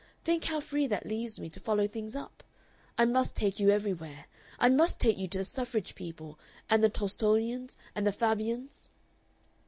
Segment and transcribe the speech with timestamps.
[0.23, 2.43] Think how free that leaves me to follow things up!
[2.97, 4.25] I must take you everywhere.
[4.57, 6.39] I must take you to the Suffrage people,
[6.71, 8.89] and the Tolstoyans, and the Fabians."